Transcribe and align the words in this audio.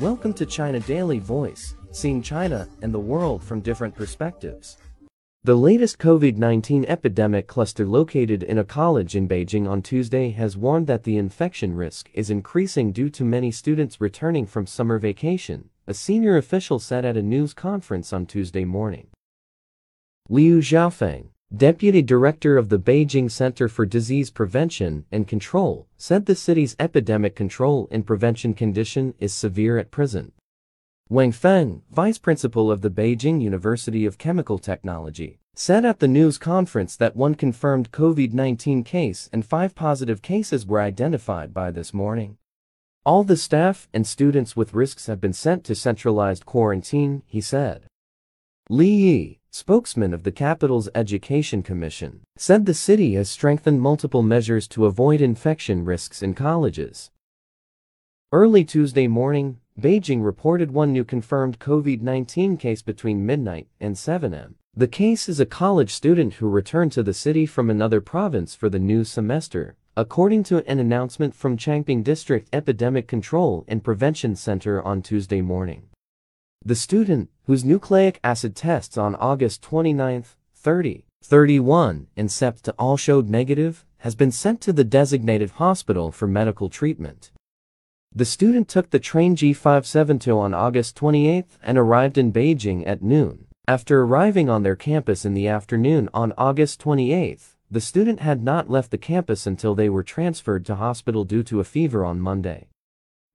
Welcome 0.00 0.34
to 0.34 0.44
China 0.44 0.78
Daily 0.80 1.20
Voice, 1.20 1.74
seeing 1.90 2.20
China 2.20 2.68
and 2.82 2.92
the 2.92 2.98
world 2.98 3.42
from 3.42 3.62
different 3.62 3.94
perspectives. 3.94 4.76
The 5.44 5.54
latest 5.54 5.98
COVID-19 5.98 6.84
epidemic 6.86 7.46
cluster 7.46 7.86
located 7.86 8.42
in 8.42 8.58
a 8.58 8.64
college 8.64 9.16
in 9.16 9.26
Beijing 9.26 9.66
on 9.66 9.80
Tuesday 9.80 10.32
has 10.32 10.54
warned 10.54 10.86
that 10.88 11.04
the 11.04 11.16
infection 11.16 11.74
risk 11.74 12.10
is 12.12 12.28
increasing 12.28 12.92
due 12.92 13.08
to 13.08 13.24
many 13.24 13.50
students 13.50 13.98
returning 13.98 14.44
from 14.44 14.66
summer 14.66 14.98
vacation, 14.98 15.70
a 15.86 15.94
senior 15.94 16.36
official 16.36 16.78
said 16.78 17.06
at 17.06 17.16
a 17.16 17.22
news 17.22 17.54
conference 17.54 18.12
on 18.12 18.26
Tuesday 18.26 18.66
morning. 18.66 19.06
Liu 20.28 20.58
Xiaofeng, 20.58 21.28
Deputy 21.54 22.02
Director 22.02 22.58
of 22.58 22.70
the 22.70 22.78
Beijing 22.78 23.30
Center 23.30 23.68
for 23.68 23.86
Disease 23.86 24.32
Prevention 24.32 25.04
and 25.12 25.28
Control, 25.28 25.86
said 25.96 26.26
the 26.26 26.34
city's 26.34 26.74
epidemic 26.80 27.36
control 27.36 27.86
and 27.92 28.04
prevention 28.04 28.52
condition 28.52 29.14
is 29.20 29.32
severe 29.32 29.78
at 29.78 29.92
present. 29.92 30.32
Wang 31.08 31.30
Feng, 31.30 31.82
Vice 31.88 32.18
Principal 32.18 32.68
of 32.68 32.80
the 32.80 32.90
Beijing 32.90 33.40
University 33.40 34.04
of 34.04 34.18
Chemical 34.18 34.58
Technology, 34.58 35.38
said 35.54 35.84
at 35.84 36.00
the 36.00 36.08
news 36.08 36.36
conference 36.36 36.96
that 36.96 37.14
one 37.14 37.36
confirmed 37.36 37.92
COVID-19 37.92 38.84
case 38.84 39.30
and 39.32 39.46
five 39.46 39.76
positive 39.76 40.22
cases 40.22 40.66
were 40.66 40.80
identified 40.80 41.54
by 41.54 41.70
this 41.70 41.94
morning. 41.94 42.38
All 43.04 43.22
the 43.22 43.36
staff 43.36 43.88
and 43.94 44.04
students 44.04 44.56
with 44.56 44.74
risks 44.74 45.06
have 45.06 45.20
been 45.20 45.32
sent 45.32 45.62
to 45.66 45.76
centralized 45.76 46.44
quarantine, 46.44 47.22
he 47.24 47.40
said. 47.40 47.84
Li 48.68 48.88
Yi, 48.88 49.40
spokesman 49.56 50.12
of 50.12 50.22
the 50.22 50.30
capital's 50.30 50.86
Education 50.94 51.62
Commission, 51.62 52.20
said 52.36 52.66
the 52.66 52.74
city 52.74 53.14
has 53.14 53.30
strengthened 53.30 53.80
multiple 53.80 54.22
measures 54.22 54.68
to 54.68 54.84
avoid 54.84 55.22
infection 55.22 55.82
risks 55.82 56.22
in 56.22 56.34
colleges. 56.34 57.10
Early 58.32 58.66
Tuesday 58.66 59.08
morning, 59.08 59.58
Beijing 59.80 60.22
reported 60.22 60.72
one 60.72 60.92
new 60.92 61.04
confirmed 61.04 61.58
COVID-19 61.58 62.60
case 62.60 62.82
between 62.82 63.24
midnight 63.24 63.66
and 63.80 63.96
7 63.96 64.34
am. 64.34 64.56
The 64.74 64.88
case 64.88 65.26
is 65.26 65.40
a 65.40 65.46
college 65.46 65.94
student 65.94 66.34
who 66.34 66.50
returned 66.50 66.92
to 66.92 67.02
the 67.02 67.14
city 67.14 67.46
from 67.46 67.70
another 67.70 68.02
province 68.02 68.54
for 68.54 68.68
the 68.68 68.78
new 68.78 69.04
semester, 69.04 69.74
according 69.96 70.42
to 70.44 70.62
an 70.70 70.78
announcement 70.78 71.34
from 71.34 71.56
Changping 71.56 72.04
District 72.04 72.46
Epidemic 72.52 73.08
Control 73.08 73.64
and 73.66 73.82
Prevention 73.82 74.36
Center 74.36 74.82
on 74.82 75.00
Tuesday 75.00 75.40
morning. 75.40 75.88
The 76.66 76.74
student, 76.74 77.30
whose 77.44 77.64
nucleic 77.64 78.18
acid 78.24 78.56
tests 78.56 78.98
on 78.98 79.14
August 79.14 79.62
29, 79.62 80.24
30, 80.56 81.04
31, 81.22 82.08
and 82.16 82.28
SEPTA 82.28 82.74
all 82.76 82.96
showed 82.96 83.28
negative, 83.28 83.84
has 83.98 84.16
been 84.16 84.32
sent 84.32 84.60
to 84.62 84.72
the 84.72 84.82
designated 84.82 85.50
hospital 85.62 86.10
for 86.10 86.26
medical 86.26 86.68
treatment. 86.68 87.30
The 88.12 88.24
student 88.24 88.66
took 88.66 88.90
the 88.90 88.98
train 88.98 89.36
G572 89.36 90.36
on 90.36 90.54
August 90.54 90.96
28 90.96 91.44
and 91.62 91.78
arrived 91.78 92.18
in 92.18 92.32
Beijing 92.32 92.84
at 92.84 93.00
noon. 93.00 93.46
After 93.68 94.02
arriving 94.02 94.50
on 94.50 94.64
their 94.64 94.74
campus 94.74 95.24
in 95.24 95.34
the 95.34 95.46
afternoon 95.46 96.08
on 96.12 96.32
August 96.36 96.80
28, 96.80 97.42
the 97.70 97.80
student 97.80 98.18
had 98.18 98.42
not 98.42 98.68
left 98.68 98.90
the 98.90 98.98
campus 98.98 99.46
until 99.46 99.76
they 99.76 99.88
were 99.88 100.02
transferred 100.02 100.66
to 100.66 100.74
hospital 100.74 101.22
due 101.22 101.44
to 101.44 101.60
a 101.60 101.64
fever 101.64 102.04
on 102.04 102.20
Monday. 102.20 102.66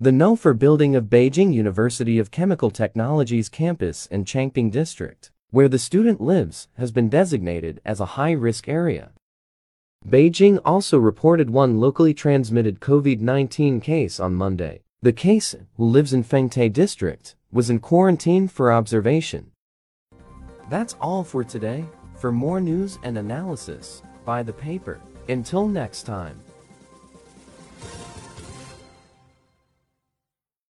The 0.00 0.12
Nofor 0.12 0.56
building 0.56 0.94
of 0.94 1.06
Beijing 1.06 1.52
University 1.52 2.20
of 2.20 2.30
Chemical 2.30 2.70
Technologies 2.70 3.48
campus 3.48 4.06
in 4.06 4.24
Changping 4.24 4.70
District, 4.70 5.32
where 5.50 5.68
the 5.68 5.76
student 5.76 6.20
lives, 6.20 6.68
has 6.76 6.92
been 6.92 7.08
designated 7.08 7.80
as 7.84 7.98
a 7.98 8.14
high-risk 8.14 8.68
area. 8.68 9.10
Beijing 10.08 10.60
also 10.64 10.98
reported 10.98 11.50
one 11.50 11.80
locally 11.80 12.14
transmitted 12.14 12.78
COVID-19 12.78 13.82
case 13.82 14.20
on 14.20 14.36
Monday. 14.36 14.82
The 15.02 15.12
case, 15.12 15.56
who 15.76 15.86
lives 15.86 16.12
in 16.12 16.22
Fengtai 16.22 16.72
District, 16.72 17.34
was 17.50 17.68
in 17.68 17.80
quarantine 17.80 18.46
for 18.46 18.70
observation. 18.70 19.50
That's 20.70 20.94
all 21.00 21.24
for 21.24 21.42
today. 21.42 21.84
For 22.14 22.30
more 22.30 22.60
news 22.60 23.00
and 23.02 23.18
analysis, 23.18 24.02
buy 24.24 24.44
the 24.44 24.52
paper. 24.52 25.00
Until 25.28 25.66
next 25.66 26.04
time. 26.04 26.40